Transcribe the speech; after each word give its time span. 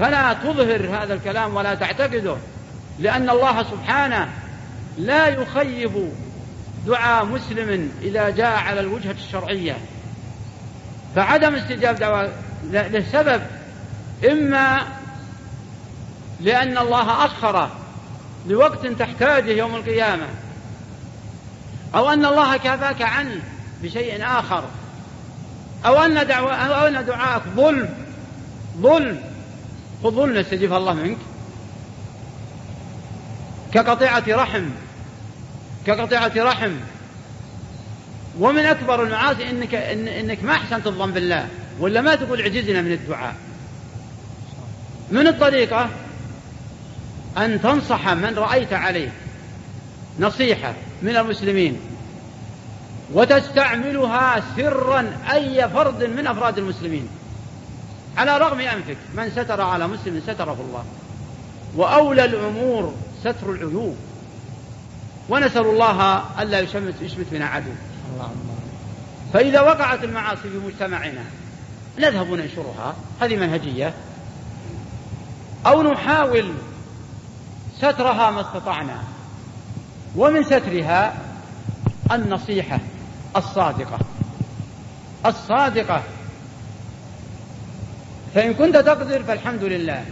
فلا 0.00 0.32
تظهر 0.32 1.02
هذا 1.02 1.14
الكلام 1.14 1.56
ولا 1.56 1.74
تعتقده 1.74 2.36
لأن 2.98 3.30
الله 3.30 3.62
سبحانه 3.62 4.28
لا 4.98 5.28
يخيب 5.28 6.12
دعاء 6.86 7.24
مسلم 7.24 7.90
إذا 8.02 8.30
جاء 8.30 8.58
على 8.58 8.80
الوجهة 8.80 9.12
الشرعية. 9.26 9.76
فعدم 11.16 11.54
استجاب 11.54 11.96
دعوة 11.96 12.32
لسبب 12.72 13.42
إما 14.30 14.82
لأن 16.40 16.78
الله 16.78 17.24
أخره 17.24 17.70
لوقت 18.46 18.86
تحتاجه 18.86 19.50
يوم 19.50 19.74
القيامة 19.74 20.26
أو 21.94 22.10
أن 22.10 22.24
الله 22.24 22.56
كافاك 22.56 23.02
عنه 23.02 23.40
بشيء 23.82 24.24
آخر 24.24 24.64
أو 25.86 25.96
أن 25.96 26.26
دعوة 26.26 26.54
أو 26.54 26.86
أن 26.86 27.06
دعاءك 27.06 27.42
ظلم 27.56 27.88
ظلم. 28.80 29.29
فظلم 30.02 30.36
يستجيبها 30.36 30.78
الله 30.78 30.94
منك. 30.94 31.18
كقطيعة 33.72 34.24
رحم 34.28 34.64
كقطيعة 35.86 36.32
رحم. 36.36 36.72
ومن 38.38 38.64
أكبر 38.64 39.02
المعاصي 39.02 39.50
إنك 39.50 39.74
إن 39.74 40.08
إنك 40.08 40.44
ما 40.44 40.52
أحسنت 40.52 40.86
الظن 40.86 41.10
بالله 41.10 41.48
ولا 41.80 42.00
ما 42.00 42.14
تقول 42.14 42.42
عجزنا 42.42 42.82
من 42.82 42.92
الدعاء. 42.92 43.34
من 45.10 45.26
الطريقة 45.26 45.88
أن 47.38 47.62
تنصح 47.62 48.08
من 48.08 48.34
رأيت 48.38 48.72
عليه 48.72 49.12
نصيحة 50.20 50.74
من 51.02 51.16
المسلمين 51.16 51.80
وتستعملها 53.12 54.42
سرا 54.56 55.16
أي 55.32 55.68
فرد 55.68 56.04
من 56.04 56.26
أفراد 56.26 56.58
المسلمين. 56.58 57.08
على 58.16 58.38
رغم 58.38 58.60
أنفك 58.60 58.96
من 59.14 59.30
ستر 59.30 59.60
على 59.60 59.86
مسلم 59.86 60.22
ستره 60.26 60.56
الله. 60.68 60.84
وأولى 61.76 62.24
الأمور 62.24 62.94
ستر 63.20 63.50
العيوب. 63.50 63.96
ونسأل 65.28 65.66
الله 65.66 66.24
ألا 66.42 66.60
يشمت 66.60 67.02
يشمت 67.02 67.26
بنا 67.32 67.46
عدو. 67.46 67.70
فإذا 69.32 69.60
وقعت 69.60 70.04
المعاصي 70.04 70.42
في 70.42 70.58
مجتمعنا 70.66 71.24
نذهب 71.98 72.26
ننشرها 72.26 72.94
هذه 73.20 73.36
منهجية. 73.36 73.94
أو 75.66 75.82
نحاول 75.82 76.52
سترها 77.78 78.30
ما 78.30 78.40
استطعنا. 78.40 79.02
ومن 80.16 80.42
سترها 80.42 81.14
النصيحة 82.12 82.78
الصادقة. 83.36 83.98
الصادقة 85.26 86.02
فإن 88.34 88.54
كنت 88.54 88.76
تقدر 88.76 89.22
فالحمد 89.22 89.64
لله. 89.64 90.04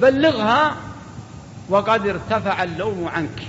بلغها 0.00 0.76
وقد 1.68 2.06
ارتفع 2.06 2.62
اللوم 2.62 3.08
عنك. 3.08 3.42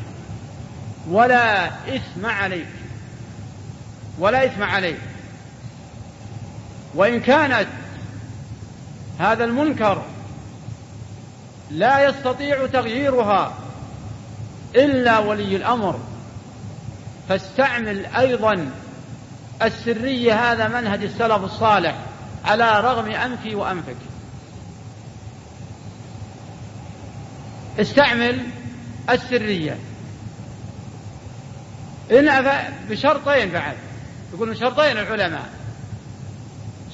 ولا 1.09 1.65
إثم 1.67 2.25
عليك. 2.25 2.67
ولا 4.19 4.45
إثم 4.45 4.63
عليك. 4.63 4.99
وإن 6.95 7.19
كانت 7.19 7.67
هذا 9.19 9.43
المنكر 9.43 10.01
لا 11.71 12.09
يستطيع 12.09 12.67
تغييرها 12.67 13.53
إلا 14.75 15.19
ولي 15.19 15.55
الأمر 15.55 15.99
فاستعمل 17.29 18.05
أيضا 18.05 18.71
السرية 19.61 20.51
هذا 20.51 20.67
منهج 20.67 21.03
السلف 21.03 21.43
الصالح. 21.43 21.95
على 22.45 22.79
رغم 22.81 23.11
أنفي 23.11 23.55
وأنفك. 23.55 23.95
استعمل 27.79 28.45
السرية. 29.09 29.77
إن 32.11 32.29
بشرطين 32.89 33.51
بعد. 33.51 33.75
يقولون 34.33 34.55
شرطين 34.55 34.97
العلماء. 34.97 35.49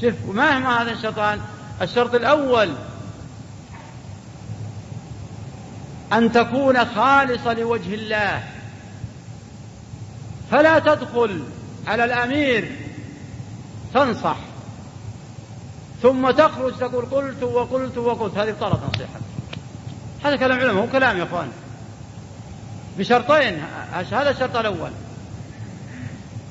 شوف 0.02 0.14
ما 0.26 0.82
هذا 0.82 0.92
الشرطان؟ 0.92 1.42
الشرط 1.82 2.16
الأول 2.16 2.74
أن 6.14 6.32
تكون 6.32 6.86
خالصة 6.86 7.54
لوجه 7.54 7.94
الله. 7.94 8.44
فلا 10.52 10.80
تدخل 10.80 11.44
على 11.88 12.06
الأمير. 12.06 12.72
تنصح. 13.94 14.38
ثم 16.02 16.32
تخرج 16.32 16.78
تقول 16.78 17.06
قلت 17.06 17.44
وقلت 17.44 17.98
وقلت. 17.98 18.38
هذه 18.38 18.52
بطلت 18.52 18.80
نصيحة. 18.94 19.20
هذا 20.24 20.36
كلام 20.36 20.60
علماء 20.60 20.84
هو 20.84 20.88
كلام 20.88 21.18
يا 21.18 21.24
إخوان. 21.24 21.52
بشرطين 22.98 23.64
هذا 24.12 24.30
الشرط 24.30 24.56
الأول. 24.56 24.92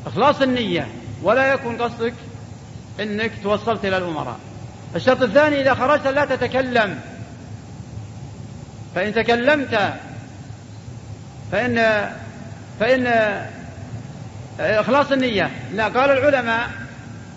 إخلاص 0.07 0.43
النية 0.43 0.89
ولا 1.23 1.53
يكون 1.53 1.83
قصدك 1.83 2.15
إنك 3.01 3.33
توصلت 3.43 3.85
إلى 3.85 3.99
الأمراء. 3.99 4.39
الشرط 4.97 5.23
الثاني 5.23 5.61
إذا 5.61 5.75
خرجت 5.75 6.07
لا 6.07 6.25
تتكلم. 6.25 7.01
فإن 8.95 9.15
تكلمت 9.15 9.95
فإن 11.53 12.07
فإن 12.81 13.07
إخلاص 14.61 15.13
النية. 15.13 15.51
لا 15.73 15.89
قال 15.89 16.11
العلماء 16.11 16.71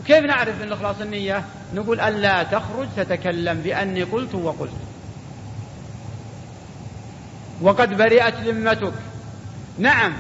كيف 0.08 0.26
نعرف 0.26 0.62
من 0.62 0.72
إخلاص 0.72 1.02
النية؟ 1.02 1.44
نقول 1.74 2.00
ألا 2.00 2.44
تخرج 2.44 2.88
تتكلم 2.98 3.62
بأني 3.62 4.04
قلت 4.04 4.36
وقلت. 4.36 4.72
وقد 7.62 7.98
برئت 7.98 8.36
ذمتك. 8.36 8.94
نعم 9.78 10.14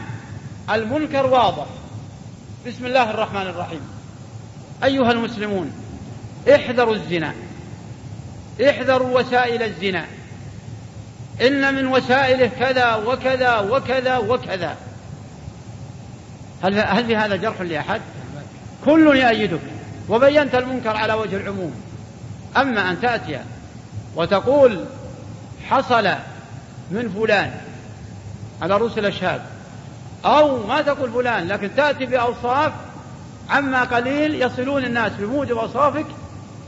المنكر 0.69 1.25
واضح. 1.25 1.65
بسم 2.67 2.85
الله 2.85 3.09
الرحمن 3.09 3.41
الرحيم. 3.41 3.81
أيها 4.83 5.11
المسلمون 5.11 5.71
احذروا 6.55 6.95
الزنا. 6.95 7.33
احذروا 8.69 9.19
وسائل 9.19 9.63
الزنا. 9.63 10.05
إن 11.41 11.75
من 11.75 11.87
وسائله 11.87 12.51
كذا 12.59 12.95
وكذا 12.95 13.59
وكذا 13.59 14.17
وكذا. 14.17 14.77
هل 16.63 16.79
هل 16.79 17.05
في 17.05 17.15
هذا 17.15 17.35
جرح 17.35 17.61
لأحد؟ 17.61 18.01
كل 18.85 19.17
يؤيدك 19.17 19.78
وبينت 20.09 20.55
المنكر 20.55 20.97
على 20.97 21.13
وجه 21.13 21.35
العموم. 21.35 21.73
أما 22.57 22.91
أن 22.91 23.01
تأتي 23.01 23.39
وتقول 24.15 24.85
حصل 25.69 26.07
من 26.91 27.09
فلان 27.09 27.51
على 28.61 28.77
رؤوس 28.77 28.97
الأشهاد 28.97 29.41
أو 30.25 30.67
ما 30.67 30.81
تقول 30.81 31.11
فلان 31.11 31.47
لكن 31.47 31.69
تأتي 31.75 32.05
بأوصاف 32.05 32.73
عما 33.49 33.83
قليل 33.83 34.41
يصلون 34.41 34.85
الناس 34.85 35.11
بموجب 35.19 35.57
أوصافك 35.57 36.05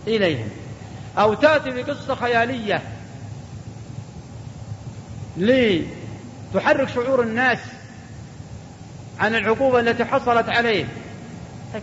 إليهم. 0.07 0.50
أو 1.18 1.34
تأتي 1.34 1.69
بقصة 1.69 2.16
خيالية 2.16 2.81
لتحرك 5.38 6.90
شعور 6.90 7.22
الناس 7.22 7.59
عن 9.19 9.35
العقوبة 9.35 9.80
التي 9.80 10.06
حصلت 10.06 10.50
عليه 10.50 10.85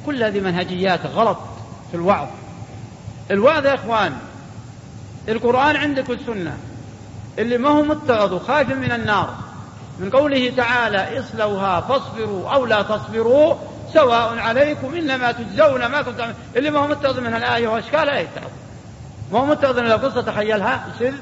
كل 0.07 0.23
هذه 0.23 0.41
منهجيات 0.41 1.07
غلط 1.07 1.39
في 1.91 1.97
الوعظ. 1.97 2.29
الوعظ 3.31 3.67
يا 3.67 3.75
إخوان 3.75 4.13
القرآن 5.29 5.77
عندك 5.77 6.09
والسنة. 6.09 6.57
اللي 7.39 7.59
ما 7.59 7.69
هو 7.69 7.83
متعظ 7.83 8.33
وخايف 8.33 8.71
من 8.71 8.93
النار. 8.93 9.35
من 9.99 10.11
قوله 10.11 10.53
تعالى 10.57 11.21
اصلوها 11.21 11.81
فاصبروا 11.81 12.51
أو 12.51 12.67
لا 12.67 12.83
تصبروا 12.83 13.55
سواء 13.95 14.39
عليكم 14.39 14.95
إنما 14.95 15.33
تجزون 15.33 15.87
ما 15.87 16.03
كنتم 16.03 16.33
اللي 16.57 16.71
ما 16.71 16.79
هو 16.79 16.87
متعظ 16.87 17.19
من 17.19 17.35
الآية 17.35 17.69
واشكالها 17.69 18.19
يتعظ 18.19 18.51
ما 19.33 19.39
هو 19.39 19.47
متعظ 19.47 19.79
من 19.79 19.87
القصة 19.87 20.23
تخيلها 20.23 20.87
سر 20.99 21.13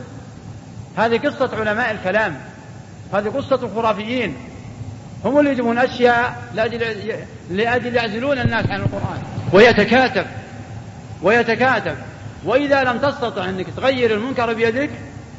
هذه 0.97 1.19
قصة 1.19 1.51
علماء 1.57 1.91
الكلام. 1.91 2.41
هذه 3.13 3.29
قصة 3.29 3.59
الخرافيين 3.63 4.37
هم 5.27 5.39
اللي 5.39 5.51
يجيبون 5.51 5.79
أشياء 5.79 6.43
لأجل 6.55 6.97
لأجل 7.51 7.97
يعزلون 7.97 8.39
الناس 8.39 8.71
عن 8.71 8.81
القرآن. 8.81 9.23
ويتكاتف 9.53 10.27
ويتكاتف 11.23 11.97
وإذا 12.45 12.85
لم 12.85 12.99
تستطع 12.99 13.45
أنك 13.45 13.67
تغير 13.77 14.15
المنكر 14.15 14.53
بيدك 14.53 14.91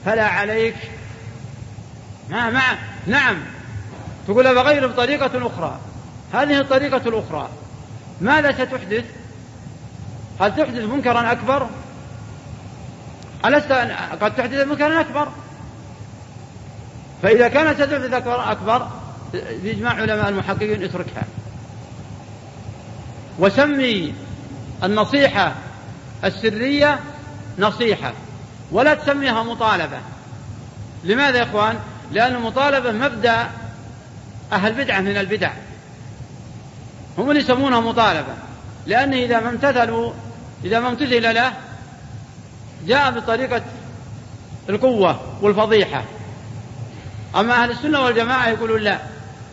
فلا 0.06 0.28
عليك. 0.28 0.76
ما 2.30 2.50
ما 2.50 2.62
نعم. 3.08 3.38
تقول 4.28 4.56
بغير 4.56 4.88
بطريقة 4.88 5.48
أخرى. 5.48 5.80
هذه 6.34 6.60
الطريقة 6.60 7.02
الأخرى. 7.10 7.50
ماذا 8.22 8.52
ستحدث؟ 8.52 9.06
هل 10.42 10.56
تحدث 10.56 10.84
منكرا 10.84 11.32
أكبر؟ 11.32 11.68
ألست 13.46 13.72
قد 14.22 14.36
تحدث 14.36 14.68
منكرا 14.68 15.02
أكبر؟ 15.02 15.28
فإذا 17.24 17.48
كانت 17.48 17.82
ستحدث 17.82 18.14
أكبر 18.14 18.52
أكبر 18.52 18.88
بإجماع 19.34 19.94
علماء 19.94 20.30
المحققين 20.30 20.84
اتركها. 20.84 21.24
وسمي 23.40 24.14
النصيحة 24.84 25.56
السرية 26.24 27.00
نصيحة 27.60 28.14
ولا 28.72 28.94
تسميها 28.94 29.44
مطالبة. 29.44 29.98
لماذا 31.04 31.38
يا 31.38 31.44
إخوان؟ 31.44 31.80
لأن 32.12 32.36
المطالبة 32.36 32.92
مبدأ 32.92 33.48
أهل 34.52 34.74
بدعة 34.74 35.00
من 35.00 35.18
البدع. 35.18 35.52
هم 37.18 37.30
اللي 37.30 37.42
يسمونها 37.42 37.80
مطالبة. 37.80 38.34
لأن 38.86 39.14
إذا 39.14 39.40
ما 39.40 39.50
امتثلوا 39.50 40.14
إذا 40.64 40.80
ما 40.80 40.90
امتثل 40.90 41.34
له 41.34 41.54
جاء 42.88 43.12
بطريقة 43.12 43.62
القوة 44.70 45.22
والفضيحة. 45.42 46.04
أما 47.36 47.64
أهل 47.64 47.72
السنة 47.72 48.02
والجماعة 48.02 48.48
يقولون 48.48 48.82
لا. 48.82 49.00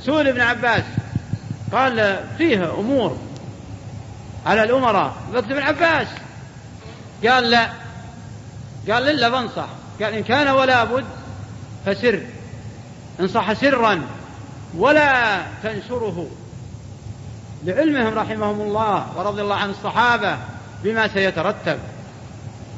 سئل 0.06 0.28
ابن 0.28 0.40
عباس. 0.40 0.84
قال 1.72 2.20
فيه 2.38 2.74
أمور 2.78 3.18
على 4.46 4.62
الأمراء. 4.62 5.14
وقت 5.34 5.44
ابن 5.44 5.62
عباس. 5.62 6.06
قال 7.26 7.50
لا. 7.50 7.68
قال 8.90 9.08
إلا 9.08 9.28
بنصح. 9.28 9.66
قال 10.02 10.14
إن 10.14 10.22
كان 10.22 10.48
ولا 10.48 10.84
بد 10.84 11.04
فسر. 11.86 12.20
انصح 13.20 13.52
سرا 13.52 14.02
ولا 14.76 15.42
تنشره. 15.62 16.26
لعلمهم 17.64 18.14
رحمهم 18.14 18.60
الله 18.60 19.06
ورضي 19.16 19.42
الله 19.42 19.56
عن 19.56 19.70
الصحابة 19.70 20.38
بما 20.84 21.08
سيترتب. 21.08 21.78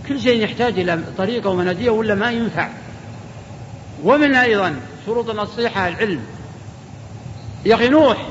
كل 0.08 0.20
شيء 0.20 0.44
يحتاج 0.44 0.78
إلى 0.78 1.00
طريقة 1.19 1.50
ومنهجية 1.50 1.90
ولا 1.90 2.14
ما 2.14 2.31
ينفع. 2.31 2.69
ومن 4.02 4.34
أيضا 4.34 4.76
شروط 5.06 5.31
النصيحة 5.31 5.88
العلم. 5.88 6.36
يا 7.66 7.74
أخي 7.74 7.88
نوح 7.88 8.26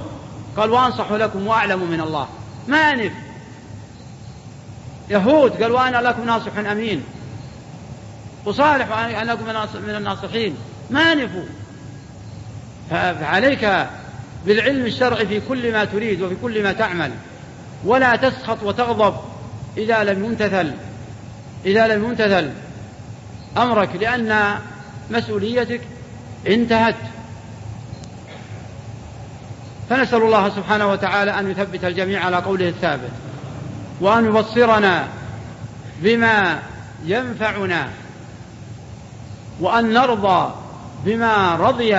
قال 0.57 0.71
وأنصح 0.71 1.11
لكم 1.11 1.47
وأعلم 1.47 1.91
من 1.91 2.01
الله. 2.01 2.27
ما 2.67 2.77
أنف 2.77 3.11
يهود 5.09 5.63
قال 5.63 5.71
وأنا 5.71 5.97
لكم 5.97 6.25
ناصح 6.25 6.57
أمين. 6.57 7.03
وصالح 8.45 8.91
وأنا 8.91 9.31
لكم 9.31 9.45
من 9.87 9.95
الناصحين. 9.95 10.57
ما 10.89 11.13
نفوا 11.13 11.45
فعليك 12.89 13.87
بالعلم 14.45 14.85
الشرعي 14.85 15.27
في 15.27 15.39
كل 15.39 15.71
ما 15.73 15.85
تريد 15.85 16.21
وفي 16.21 16.35
كل 16.41 16.63
ما 16.63 16.73
تعمل. 16.73 17.11
ولا 17.85 18.15
تسخط 18.15 18.63
وتغضب 18.63 19.15
إذا 19.77 20.03
لم 20.03 20.25
يمتثل. 20.25 20.71
إذا 21.65 21.87
لم 21.87 22.03
يمتثل 22.03 22.51
أمرك 23.57 23.89
لأن 23.95 24.59
مسؤوليتك 25.11 25.81
انتهت. 26.47 26.95
فنسأل 29.89 30.21
الله 30.21 30.49
سبحانه 30.49 30.91
وتعالى 30.91 31.39
أن 31.39 31.51
يثبت 31.51 31.85
الجميع 31.85 32.25
على 32.25 32.37
قوله 32.37 32.69
الثابت 32.69 33.11
وأن 34.01 34.25
يبصرنا 34.25 35.07
بما 36.01 36.59
ينفعنا 37.05 37.89
وأن 39.59 39.93
نرضى 39.93 40.53
بما 41.05 41.55
رضي 41.55 41.97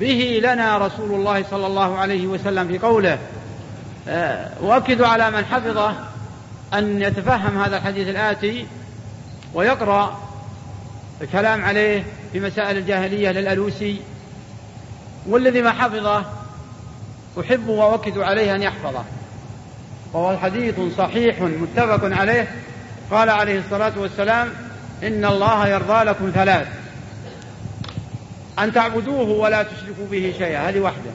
به 0.00 0.40
لنا 0.42 0.78
رسول 0.78 1.10
الله 1.10 1.44
صلى 1.50 1.66
الله 1.66 1.98
عليه 1.98 2.26
وسلم 2.26 2.68
في 2.68 2.78
قوله. 2.78 3.18
آه، 4.08 4.48
وأكد 4.60 5.02
على 5.02 5.30
من 5.30 5.44
حفظه 5.44 5.94
أن 6.74 7.02
يتفهم 7.02 7.62
هذا 7.62 7.76
الحديث 7.76 8.08
الآتي 8.08 8.66
ويقرأ 9.54 10.18
الكلام 11.20 11.64
عليه 11.64 12.04
في 12.32 12.40
مسائل 12.40 12.76
الجاهلية 12.76 13.30
للألوسي 13.30 14.00
والذي 15.26 15.62
ما 15.62 15.72
حفظه 15.72 16.24
أحب 17.40 17.68
وأوكد 17.68 18.18
عليه 18.18 18.54
أن 18.54 18.62
يحفظه. 18.62 19.04
وهو 20.12 20.36
حديث 20.36 20.80
صحيح 20.98 21.40
متفق 21.40 22.18
عليه. 22.18 22.48
قال 23.10 23.30
عليه 23.30 23.58
الصلاة 23.58 23.92
والسلام 23.96 24.48
إن 25.02 25.24
الله 25.24 25.68
يرضى 25.68 26.04
لكم 26.04 26.30
ثلاث. 26.34 26.66
أن 28.58 28.72
تعبدوه 28.72 29.28
ولا 29.28 29.62
تشركوا 29.62 30.06
به 30.10 30.34
شيئا 30.38 30.68
هذه 30.68 30.80
واحدة. 30.80 31.10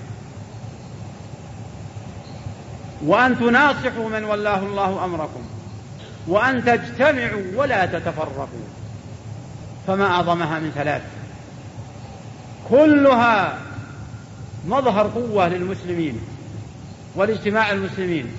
وأن 3.05 3.39
تناصحوا 3.39 4.09
من 4.09 4.23
ولاه 4.23 4.59
الله 4.59 5.05
أمركم. 5.05 5.41
وأن 6.27 6.65
تجتمعوا 6.65 7.43
ولا 7.55 7.85
تتفرقوا. 7.85 8.67
فما 9.87 10.05
أعظمها 10.05 10.59
من 10.59 10.71
ثلاث. 10.75 11.01
كلها 12.69 13.57
مظهر 14.67 15.07
قوة 15.07 15.47
للمسلمين 15.47 16.21
والاجتماع 17.15 17.71
المسلمين. 17.71 18.31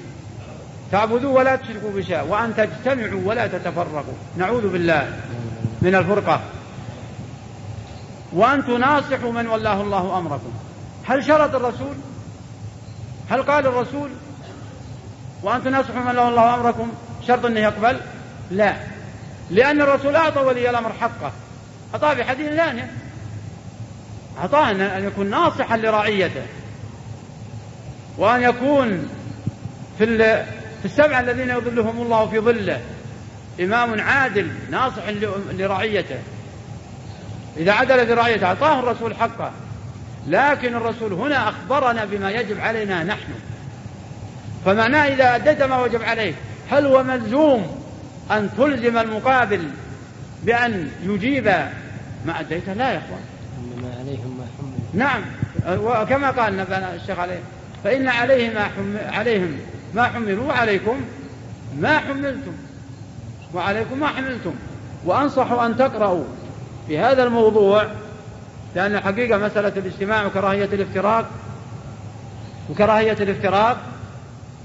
تعبدوا 0.92 1.38
ولا 1.38 1.56
تشركوا 1.56 1.90
بشيء 1.94 2.22
وأن 2.28 2.56
تجتمعوا 2.56 3.20
ولا 3.24 3.46
تتفرقوا. 3.46 4.14
نعوذ 4.36 4.68
بالله 4.68 5.20
من 5.82 5.94
الفرقة. 5.94 6.40
وأن 8.32 8.66
تناصحوا 8.66 9.32
من 9.32 9.46
ولاه 9.46 9.80
الله 9.82 10.18
أمركم. 10.18 10.52
هل 11.04 11.24
شرط 11.24 11.54
الرسول؟ 11.54 11.94
هل 13.30 13.42
قال 13.42 13.66
الرسول 13.66 14.10
وأن 15.42 15.64
تناصحوا 15.64 16.00
من 16.00 16.08
ولاه 16.08 16.28
الله 16.28 16.54
أمركم 16.54 16.92
شرط 17.26 17.44
أنه 17.44 17.60
يقبل؟ 17.60 17.96
لا. 18.50 18.76
لأن 19.50 19.80
الرسول 19.80 20.16
أعطى 20.16 20.40
ولي 20.40 20.70
الأمر 20.70 20.92
حقه. 20.92 21.32
أعطاه 21.94 22.14
بحديث 22.14 22.52
ثانية 22.52 22.90
أعطاه 24.40 24.70
أن 24.70 25.04
يكون 25.04 25.30
ناصحا 25.30 25.76
لرعيته 25.76 26.42
وأن 28.18 28.42
يكون 28.42 29.08
في 29.98 30.18
في 30.82 30.84
السبعة 30.84 31.20
الذين 31.20 31.50
يظلهم 31.50 32.02
الله 32.02 32.26
في 32.26 32.40
ظله 32.40 32.80
إمام 33.60 34.00
عادل 34.00 34.48
ناصح 34.70 35.02
لرعيته. 35.52 36.18
إذا 37.56 37.72
عدل 37.72 38.06
برعيته 38.06 38.46
أعطاه 38.46 38.80
الرسول 38.80 39.14
حقه 39.16 39.50
لكن 40.28 40.76
الرسول 40.76 41.12
هنا 41.12 41.48
أخبرنا 41.48 42.04
بما 42.04 42.30
يجب 42.30 42.60
علينا 42.60 43.04
نحن. 43.04 43.32
فمعناه 44.64 45.08
إذا 45.08 45.34
أديت 45.34 45.62
ما 45.62 45.82
وجب 45.82 46.02
عليك 46.02 46.34
هل 46.70 46.86
هو 46.86 47.02
ملزوم 47.02 47.84
أن 48.30 48.50
تلزم 48.56 48.98
المقابل 48.98 49.68
بأن 50.42 50.90
يجيب 51.02 51.46
ما 52.26 52.40
أديته؟ 52.40 52.72
لا 52.72 52.92
يا 52.92 52.98
أخوان 52.98 53.20
إنما 53.58 53.94
عليهم 54.00 54.38
ما 54.38 54.46
حمل 54.58 54.83
نعم. 54.94 55.22
وكما 55.68 56.30
قال 56.30 56.60
الشيخ 56.94 57.18
عليه 57.18 57.40
فإن 57.84 58.08
عليه 58.08 58.54
ما 58.54 58.64
حمل 58.64 58.98
عليهم 59.12 59.58
ما 59.94 60.02
حملوا 60.02 60.48
وعليكم 60.48 61.00
ما 61.78 61.98
حملتم 61.98 62.52
وعليكم 63.54 64.00
ما 64.00 64.06
حملتم. 64.06 64.54
وأنصح 65.04 65.52
أن 65.52 65.76
تقرأوا 65.76 66.24
في 66.88 66.98
هذا 66.98 67.24
الموضوع 67.24 67.86
لأن 68.74 68.94
الحقيقة 68.94 69.38
مسألة 69.38 69.72
الاجتماع 69.76 70.26
وكراهية 70.26 70.64
الافتراق 70.64 71.26
وكراهية 72.70 73.12
الافتراق 73.12 73.76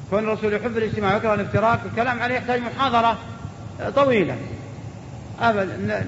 كون 0.09 0.19
الرسول 0.19 0.53
يحب 0.53 0.77
الاجتماع 0.77 1.13
ويكره 1.13 1.33
الافتراق 1.33 1.79
الكلام 1.85 2.19
عليه 2.19 2.35
يحتاج 2.35 2.61
محاضرة 2.61 3.17
طويلة. 3.95 4.35
أبدا. 5.41 6.05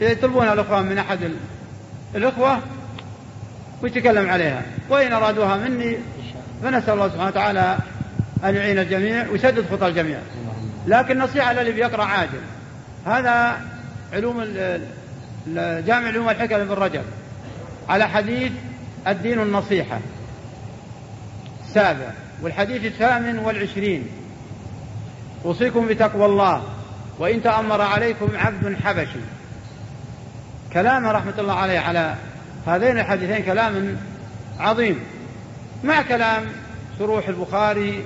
يطلبونها 0.00 0.52
الأخوان 0.52 0.86
من 0.86 0.98
أحد 0.98 1.18
الإخوة 2.14 2.58
ويتكلم 3.82 4.30
عليها. 4.30 4.62
وإن 4.90 5.12
أرادوها 5.12 5.56
مني 5.56 5.96
فنسأل 6.62 6.94
الله 6.94 7.08
سبحانه 7.08 7.26
وتعالى 7.26 7.78
أن 8.44 8.54
يعين 8.54 8.78
الجميع 8.78 9.28
ويسدد 9.28 9.64
خطى 9.70 9.86
الجميع. 9.86 10.18
لكن 10.86 11.18
نصيحة 11.18 11.52
للي 11.52 11.72
بيقرأ 11.72 12.04
عاجل. 12.04 12.40
هذا 13.06 13.60
علوم 14.12 14.44
جامع 15.86 16.06
علوم 16.06 16.30
الحكم 16.30 16.54
ابن 16.54 16.72
رجب. 16.72 17.04
على 17.88 18.08
حديث 18.08 18.52
الدين 19.06 19.40
النصيحة. 19.40 19.98
السابع. 21.68 22.10
والحديث 22.42 22.84
الثامن 22.84 23.38
والعشرين. 23.38 24.08
أوصيكم 25.44 25.86
بتقوى 25.86 26.26
الله 26.26 26.62
وإن 27.18 27.42
تأمر 27.42 27.80
عليكم 27.80 28.28
عبد 28.36 28.76
حبشي. 28.84 29.20
كلام 30.72 31.06
رحمة 31.06 31.34
الله 31.38 31.54
عليه 31.54 31.78
على 31.78 32.14
هذين 32.66 32.98
الحديثين 32.98 33.44
كلام 33.44 33.96
عظيم. 34.58 35.00
مع 35.84 36.02
كلام 36.02 36.46
شروح 36.98 37.28
البخاري 37.28 38.04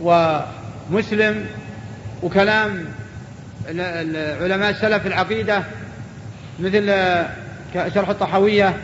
ومسلم 0.00 1.46
وكلام 2.22 2.84
علماء 4.40 4.70
السلف 4.70 5.06
العقيدة 5.06 5.62
مثل 6.60 6.86
شرح 7.94 8.08
الطحوية 8.08 8.76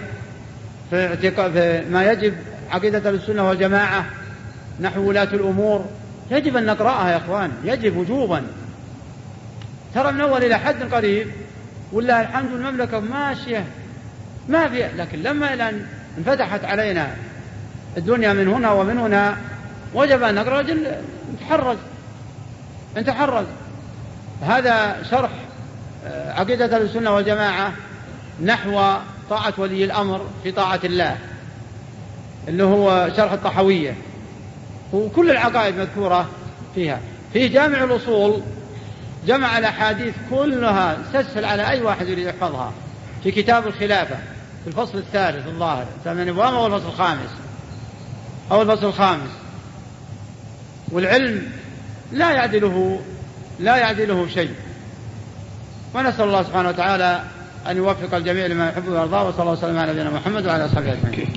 في 0.91 1.85
ما 1.91 2.12
يجب 2.12 2.35
عقيدة 2.71 3.11
السنة 3.11 3.49
والجماعة 3.49 4.07
نحو 4.81 5.09
ولاة 5.09 5.29
الأمور. 5.33 5.85
يجب 6.31 6.57
أن 6.57 6.67
نقرأها 6.67 7.11
يا 7.11 7.17
إخوان 7.17 7.53
يجب 7.65 7.97
وجوبا. 7.97 8.43
ترى 9.95 10.12
من 10.12 10.21
أول 10.21 10.45
إلى 10.45 10.59
حد 10.59 10.95
قريب 10.95 11.27
ولله 11.93 12.21
الحمد 12.21 12.53
المملكة 12.53 13.00
ماشية. 13.00 13.65
ما 14.49 14.69
في 14.69 14.89
لكن 14.97 15.23
لما 15.23 15.55
أن 15.55 15.87
انفتحت 16.19 16.65
علينا 16.65 17.17
الدنيا 17.97 18.33
من 18.33 18.49
هنا 18.49 18.73
ومن 18.73 18.99
هنا 18.99 19.37
وجب 19.95 20.23
أن 20.23 20.35
نقرأ 20.35 20.59
رجل 20.59 20.87
نتحرز 21.35 21.77
نتحرز 22.97 23.47
هذا 24.43 25.03
شرح 25.11 25.31
آه، 26.07 26.33
عقيدة 26.33 26.77
السنة 26.77 27.15
والجماعة 27.15 27.73
نحو 28.45 28.83
طاعة 29.31 29.55
ولي 29.59 29.85
الأمر 29.85 30.27
في 30.43 30.53
طاعة 30.53 30.81
الله 30.85 31.17
اللي 32.49 32.63
هو 32.63 33.11
شرح 33.17 33.33
الطحوية. 33.33 33.95
وكل 34.93 35.31
العقائد 35.31 35.77
مذكورة 35.77 36.29
فيها. 36.75 37.01
في 37.33 37.49
جامع 37.49 37.85
الأصول 37.85 38.41
جمع 39.27 39.59
الأحاديث 39.59 40.15
كلها 40.31 40.99
تسهل 41.13 41.45
على 41.45 41.69
أي 41.69 41.83
واحد 41.83 42.09
يريد 42.09 42.27
يحفظها. 42.27 42.73
في 43.23 43.31
كتاب 43.31 43.67
الخلافة 43.67 44.17
في 44.65 44.67
الفصل 44.67 44.99
الثالث 44.99 45.47
الظاهر 45.47 45.87
ثمان 46.05 46.29
أبواب 46.29 46.55
أو 46.55 46.67
الفصل 46.67 46.89
الخامس 46.89 47.31
أو 48.53 48.62
الفصل 48.62 48.87
الخامس 48.87 49.31
والعلم 50.93 51.53
لا 52.12 52.31
يعدله 52.31 53.00
لا 53.61 53.77
يعدله 53.77 54.27
شيء 54.35 54.55
ونسأل 55.95 56.25
الله 56.25 56.43
سبحانه 56.43 56.69
وتعالى 56.69 57.23
أن 57.71 57.77
يوفق 57.77 58.15
الجميع 58.15 58.47
لما 58.47 58.69
يحب 58.69 58.89
ويرضاه 58.89 59.29
وصلى 59.29 59.41
الله 59.41 59.53
وسلم 59.53 59.79
على 59.79 59.93
نبينا 59.93 60.11
محمد 60.11 60.47
وعلى 60.47 60.65
أصحابه 60.65 60.93
أجمعين. 60.93 61.33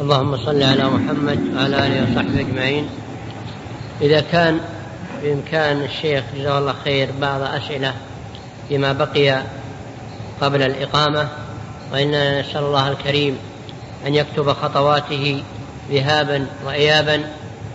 اللهم 0.00 0.36
صل 0.36 0.62
على 0.62 0.84
محمد 0.84 1.38
وعلى 1.56 1.86
آله 1.86 2.02
وصحبه 2.02 2.40
أجمعين. 2.40 2.88
إذا 4.00 4.20
كان 4.20 4.60
بإمكان 5.22 5.82
الشيخ 5.82 6.24
جزاه 6.36 6.58
الله 6.58 6.74
خير 6.84 7.08
بعض 7.20 7.40
أسئلة 7.42 7.94
فيما 8.68 8.92
بقي 8.92 9.42
قبل 10.40 10.62
الإقامة 10.62 11.28
وإننا 11.92 12.40
نسأل 12.40 12.62
الله 12.62 12.88
الكريم 12.88 13.38
أن 14.06 14.14
يكتب 14.14 14.52
خطواته 14.52 15.42
ذهابا 15.90 16.46
وإيابا 16.66 17.24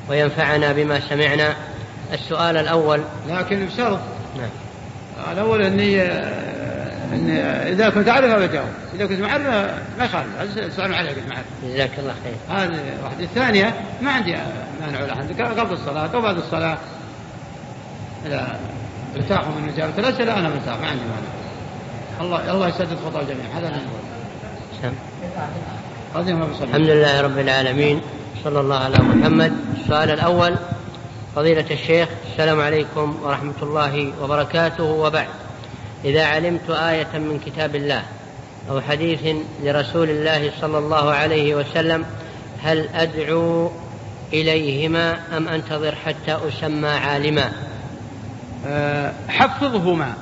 وينفعنا 0.09 0.71
بما 0.71 0.99
سمعنا. 1.09 1.55
السؤال 2.13 2.57
الأول. 2.57 3.01
لكن 3.29 3.65
بشرط 3.65 3.99
نعم. 4.37 4.49
الأول 5.31 5.61
أني 5.61 6.01
أني 7.13 7.41
إذا 7.71 7.89
كنت 7.89 8.09
أعرفها 8.09 8.47
بجاوب 8.47 8.67
إذا 8.95 9.05
كنت 9.05 9.19
ما 9.19 9.29
أعرفها 9.29 9.77
ما 9.99 10.05
يخالف 10.05 10.57
السؤال 10.57 10.93
عليك 10.93 11.15
كنت 11.15 11.29
معرفة 11.29 11.43
جزاك 11.63 11.91
الله 11.99 12.13
خير. 12.23 12.57
هذه 12.57 12.79
واحدة. 13.03 13.23
الثانية 13.23 13.73
ما 14.01 14.11
عندي 14.11 14.35
مانع 14.81 15.03
ولا 15.03 15.13
عندك 15.13 15.41
قبل 15.41 15.73
الصلاة 15.73 16.09
أو 16.13 16.21
بعد 16.21 16.37
الصلاة. 16.37 16.77
إذا 18.25 18.59
ارتاحوا 19.15 19.53
من 19.61 19.69
إجابة 19.69 19.93
الأسئلة. 19.97 20.39
أنا 20.39 20.49
مرتاح. 20.49 20.77
ما 20.79 20.87
عندي 20.87 21.03
مانع. 21.03 21.38
الله 22.21 22.51
الله 22.51 22.67
يسدد 22.67 22.97
خطى 23.05 23.21
الجميع. 23.21 23.45
هذا 23.55 23.67
اللي 23.67 23.79
الحمد 26.63 26.89
لله 26.89 27.21
رب 27.21 27.37
العالمين. 27.39 28.01
صلى 28.43 28.59
الله 28.59 28.75
على 28.75 28.97
محمد. 28.97 29.53
السؤال 29.81 30.11
الأول 30.11 30.55
فضيلة 31.35 31.65
الشيخ 31.71 32.09
السلام 32.31 32.61
عليكم 32.61 33.15
ورحمة 33.23 33.53
الله 33.61 34.13
وبركاته. 34.21 34.83
وبعد 34.83 35.27
إذا 36.05 36.25
علمت 36.25 36.69
آية 36.69 37.07
من 37.13 37.39
كتاب 37.45 37.75
الله 37.75 38.03
أو 38.69 38.81
حديث 38.81 39.35
لرسول 39.63 40.09
الله 40.09 40.51
صلى 40.61 40.77
الله 40.77 41.11
عليه 41.11 41.55
وسلم 41.55 42.05
هل 42.63 42.89
أدعو 42.95 43.71
إليهما 44.33 45.19
أم 45.37 45.47
أنتظر 45.47 45.95
حتى 45.95 46.37
أسمى 46.47 46.89
عالما؟ 46.89 47.51
أه 48.67 49.13
حفظهما. 49.27 50.13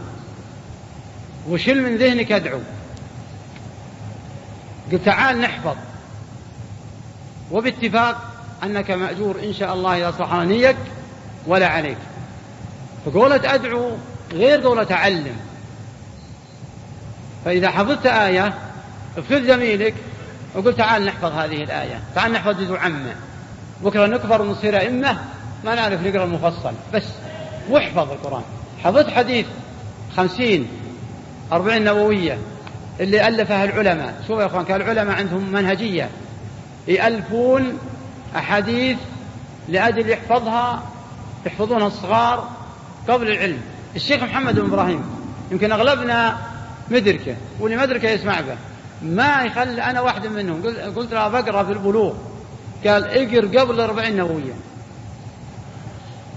وشل 1.49 1.83
من 1.83 1.97
ذهنك 1.97 2.31
ادعو 2.31 2.59
قل 4.91 4.99
تعال 5.05 5.41
نحفظ. 5.41 5.75
وباتفاق 7.51 8.21
أنك 8.63 8.91
مأجور 8.91 9.39
إن 9.43 9.53
شاء 9.53 9.73
الله 9.73 9.97
إذا 9.97 10.11
صح 10.19 10.33
نيك 10.33 10.75
ولا 11.47 11.67
عليك. 11.67 11.97
فقولة 13.05 13.53
أدعو 13.53 13.91
غير 14.31 14.61
قولة 14.61 14.87
أعلم 14.91 15.35
فإذا 17.45 17.69
حفظت 17.69 18.05
آية 18.05 18.53
افخذ 19.17 19.47
زميلك 19.47 19.93
وقل 20.55 20.75
تعال 20.75 21.05
نحفظ 21.05 21.31
هذه 21.31 21.63
الآية. 21.63 21.99
تعال 22.15 22.31
نحفظ 22.31 22.61
جزء 22.61 22.75
عامة 22.75 23.15
بكرة 23.83 24.05
نكبر 24.05 24.41
ونصير 24.41 24.79
أئمة 24.79 25.17
ما 25.65 25.75
نعرف 25.75 26.01
نقرأ 26.07 26.23
المفصل. 26.23 26.73
بس 26.93 27.03
واحفظ 27.69 28.11
القرآن. 28.11 28.43
حفظت 28.83 29.09
حديث 29.09 29.45
خمسين 30.17 30.67
أربعين 31.51 31.83
نووية 31.83 32.37
اللي 32.99 33.27
ألفها 33.27 33.63
العلماء. 33.63 34.21
شوفوا 34.27 34.41
يا 34.41 34.47
أخوان 34.47 34.65
كان 34.65 34.81
العلماء 34.81 35.15
عندهم 35.15 35.51
منهجية. 35.51 36.09
يألفون 36.87 37.77
أحاديث 38.35 38.97
لأجل 39.69 40.09
يحفظها 40.09 40.83
يحفظونها 41.45 41.87
الصغار 41.87 42.49
قبل 43.07 43.31
العلم. 43.31 43.61
الشيخ 43.95 44.23
محمد 44.23 44.59
بن 44.59 44.67
إبراهيم 44.67 45.03
يمكن 45.51 45.71
أغلبنا 45.71 46.37
مدركة 46.91 47.35
واللي 47.59 47.77
مدركة 47.77 48.09
يسمع 48.09 48.41
به. 48.41 48.57
ما 49.01 49.43
يخلي 49.43 49.81
أنا 49.83 50.01
واحد 50.01 50.27
منهم. 50.27 50.63
قلت 50.95 51.13
له 51.13 51.27
بقرأ 51.27 51.63
في 51.63 51.71
البلوغ. 51.71 52.13
قال 52.87 53.03
اقر 53.03 53.59
قبل 53.59 53.75
الأربعين 53.75 54.17
نووية. 54.17 54.53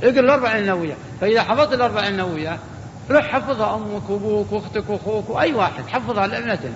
اقر 0.02 0.20
الأربعين 0.20 0.66
نووية. 0.66 0.94
فإذا 1.20 1.42
حفظت 1.42 1.72
الأربعين 1.72 2.16
نووية 2.16 2.58
روح 3.10 3.26
حفظها 3.26 3.76
أمك 3.76 4.10
وأبوك 4.10 4.52
وأختك 4.52 4.90
وأخوك 4.90 5.30
وأي 5.30 5.52
واحد 5.54 5.86
حفظها 5.88 6.26
لابنته 6.26 6.70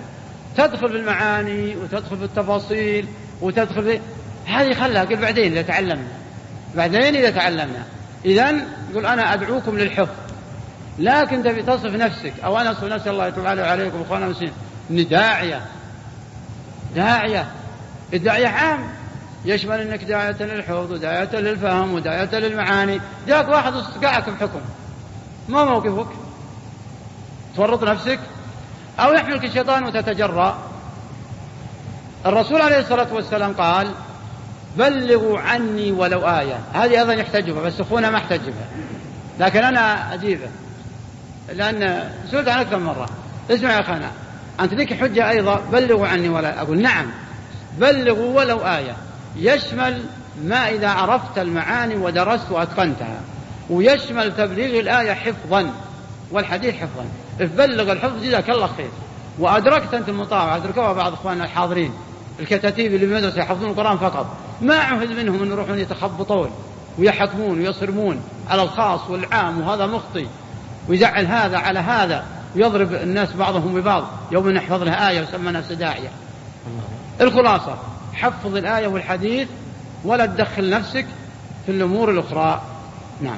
تدخل 0.57 0.89
في 0.89 0.95
المعاني 0.95 1.75
وتدخل 1.75 2.17
في 2.17 2.23
التفاصيل 2.23 3.07
وتدخل 3.41 3.83
في 3.83 3.99
هذه 4.45 4.73
خلها 4.73 5.03
قل 5.03 5.15
بعدين 5.15 5.51
إذا 5.51 5.61
تعلمنا. 5.61 6.07
بعدين 6.75 7.15
إذا 7.15 7.29
تعلمنا. 7.29 7.83
إذا 8.25 8.47
قل 8.95 9.05
أنا 9.05 9.33
أدعوكم 9.33 9.77
للحفظ. 9.77 10.15
لكن 10.99 11.43
تبي 11.43 11.63
تصف 11.63 11.95
نفسك 11.95 12.33
أو 12.43 12.57
أنا 12.57 12.71
أصف 12.71 12.83
نفسي 12.83 13.09
الله 13.09 13.27
يتوب 13.27 13.45
علي 13.45 13.61
وعليكم 13.61 14.01
أخوانا 14.01 14.25
المسلمين. 14.25 14.53
إني 14.91 15.03
داعية. 15.03 15.61
داعية. 16.95 17.47
الداعية 18.13 18.47
عام. 18.47 18.79
يشمل 19.45 19.79
إنك 19.79 20.03
داعية 20.03 20.43
للحفظ 20.43 20.91
وداعية 20.91 21.35
للفهم 21.35 21.93
وداعية 21.93 22.39
للمعاني. 22.39 23.01
جاك 23.27 23.49
واحد 23.49 23.73
استقعك 23.73 24.29
بحكم. 24.29 24.61
ما 25.49 25.65
موقفك. 25.65 26.24
تورط 27.55 27.83
نفسك 27.83 28.19
أو 28.99 29.13
يحملك 29.13 29.45
الشيطان 29.45 29.83
وتتجرأ. 29.83 30.57
الرسول 32.25 32.61
عليه 32.61 32.79
الصلاة 32.79 33.13
والسلام 33.13 33.53
قال 33.53 33.91
بلغوا 34.77 35.39
عني 35.39 35.91
ولو 35.91 36.19
آية. 36.19 36.59
هذه 36.73 36.99
أيضا 36.99 37.13
يحتجبها 37.13 37.61
بس 37.63 37.81
أخونا 37.81 38.09
ما 38.09 38.17
احتجبها 38.17 38.67
لكن 39.39 39.63
أنا 39.63 40.13
أجيبه 40.13 40.47
لأن 41.53 42.09
سئلت 42.31 42.47
عن 42.47 42.59
أكثر 42.59 42.79
مرة. 42.79 43.09
اسمع 43.51 43.71
يا 43.71 43.79
أخانا 43.79 44.11
أنت 44.59 44.73
لك 44.73 44.93
حجة 44.93 45.29
أيضا 45.29 45.61
بلغوا 45.71 46.07
عني 46.07 46.29
ولا 46.29 46.61
أقول 46.61 46.81
نعم 46.81 47.05
بلغوا 47.77 48.37
ولو 48.37 48.57
آية. 48.57 48.95
يشمل 49.35 50.03
ما 50.43 50.69
إذا 50.69 50.89
عرفت 50.89 51.37
المعاني 51.37 51.95
ودرست 51.95 52.51
وأتقنتها 52.51 53.19
ويشمل 53.69 54.35
تبليغ 54.35 54.79
الآية 54.79 55.13
حفظا 55.13 55.71
والحديث 56.31 56.75
حفظا. 56.75 57.05
بلغ 57.39 57.91
الحفظ 57.91 58.23
جزاك 58.23 58.49
الله 58.49 58.69
خير 58.77 58.89
وأدركت 59.39 59.93
أنت 59.93 60.09
المطاوعة 60.09 60.55
أدركوها 60.55 60.93
بعض 60.93 61.13
إخواننا 61.13 61.43
الحاضرين. 61.43 61.91
الكتاتيب 62.39 62.93
اللي 62.93 63.07
في 63.07 63.13
المدرسة 63.13 63.39
يحفظون 63.39 63.69
القرآن 63.69 63.97
فقط. 63.97 64.27
ما 64.61 64.75
عهد 64.75 65.11
منهم 65.11 65.43
أن 65.43 65.51
يروحون 65.51 65.79
يتخبطون 65.79 66.49
ويحكمون 66.99 67.59
ويصرمون 67.59 68.21
على 68.49 68.63
الخاص 68.63 69.09
والعام 69.09 69.61
وهذا 69.61 69.85
مخطي. 69.85 70.27
ويزعل 70.89 71.25
هذا 71.25 71.57
على 71.57 71.79
هذا. 71.79 72.25
ويضرب 72.55 72.93
الناس 72.93 73.33
بعضهم 73.33 73.73
ببعض. 73.73 74.05
يوم 74.31 74.49
نحفظ 74.49 74.83
له 74.83 75.09
آية 75.09 75.21
وسمى 75.21 75.51
نفسه 75.51 75.75
داعية 75.75 76.09
الخلاصة. 77.21 77.77
حفظ 78.13 78.55
الآية 78.55 78.87
والحديث 78.87 79.47
ولا 80.03 80.25
تدخل 80.25 80.69
نفسك 80.69 81.05
في 81.65 81.71
الأمور 81.71 82.11
الأخرى. 82.11 82.61
نعم. 83.21 83.37